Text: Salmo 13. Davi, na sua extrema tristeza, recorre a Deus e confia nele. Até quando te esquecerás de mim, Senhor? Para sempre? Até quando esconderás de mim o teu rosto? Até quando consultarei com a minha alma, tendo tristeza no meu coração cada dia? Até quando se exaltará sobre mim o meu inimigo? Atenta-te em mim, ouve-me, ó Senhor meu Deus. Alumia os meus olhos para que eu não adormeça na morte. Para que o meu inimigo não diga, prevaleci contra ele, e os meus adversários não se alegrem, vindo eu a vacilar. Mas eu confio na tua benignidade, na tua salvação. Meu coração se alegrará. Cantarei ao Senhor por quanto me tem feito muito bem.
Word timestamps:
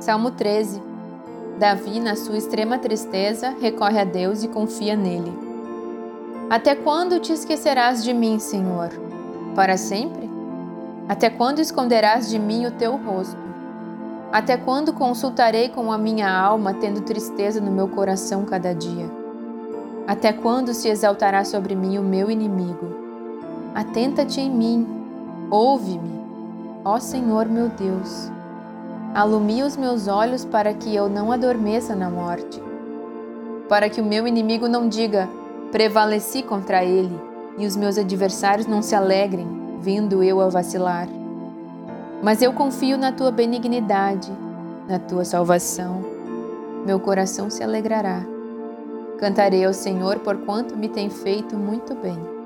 Salmo 0.00 0.30
13. 0.30 0.80
Davi, 1.58 1.98
na 1.98 2.14
sua 2.14 2.38
extrema 2.38 2.78
tristeza, 2.78 3.52
recorre 3.60 4.00
a 4.00 4.04
Deus 4.04 4.44
e 4.44 4.48
confia 4.48 4.96
nele. 4.96 5.36
Até 6.48 6.76
quando 6.76 7.18
te 7.18 7.32
esquecerás 7.32 8.04
de 8.04 8.14
mim, 8.14 8.38
Senhor? 8.38 8.90
Para 9.56 9.76
sempre? 9.76 10.30
Até 11.08 11.28
quando 11.28 11.58
esconderás 11.58 12.30
de 12.30 12.38
mim 12.38 12.64
o 12.64 12.70
teu 12.70 12.96
rosto? 12.96 13.36
Até 14.30 14.56
quando 14.56 14.92
consultarei 14.92 15.68
com 15.68 15.90
a 15.90 15.98
minha 15.98 16.30
alma, 16.30 16.74
tendo 16.74 17.00
tristeza 17.00 17.60
no 17.60 17.72
meu 17.72 17.88
coração 17.88 18.44
cada 18.44 18.72
dia? 18.72 19.10
Até 20.06 20.32
quando 20.32 20.72
se 20.74 20.88
exaltará 20.88 21.44
sobre 21.44 21.74
mim 21.74 21.98
o 21.98 22.02
meu 22.02 22.30
inimigo? 22.30 22.94
Atenta-te 23.74 24.40
em 24.40 24.50
mim, 24.50 24.86
ouve-me, 25.50 26.20
ó 26.84 27.00
Senhor 27.00 27.46
meu 27.46 27.68
Deus. 27.68 28.37
Alumia 29.18 29.66
os 29.66 29.76
meus 29.76 30.06
olhos 30.06 30.44
para 30.44 30.72
que 30.72 30.94
eu 30.94 31.08
não 31.08 31.32
adormeça 31.32 31.92
na 31.92 32.08
morte. 32.08 32.62
Para 33.68 33.90
que 33.90 34.00
o 34.00 34.04
meu 34.04 34.28
inimigo 34.28 34.68
não 34.68 34.88
diga, 34.88 35.28
prevaleci 35.72 36.40
contra 36.40 36.84
ele, 36.84 37.20
e 37.58 37.66
os 37.66 37.74
meus 37.74 37.98
adversários 37.98 38.68
não 38.68 38.80
se 38.80 38.94
alegrem, 38.94 39.48
vindo 39.80 40.22
eu 40.22 40.40
a 40.40 40.48
vacilar. 40.48 41.08
Mas 42.22 42.42
eu 42.42 42.52
confio 42.52 42.96
na 42.96 43.10
tua 43.10 43.32
benignidade, 43.32 44.30
na 44.88 45.00
tua 45.00 45.24
salvação. 45.24 46.00
Meu 46.86 47.00
coração 47.00 47.50
se 47.50 47.60
alegrará. 47.60 48.24
Cantarei 49.18 49.64
ao 49.64 49.74
Senhor 49.74 50.20
por 50.20 50.36
quanto 50.36 50.76
me 50.76 50.88
tem 50.88 51.10
feito 51.10 51.56
muito 51.56 51.92
bem. 51.96 52.37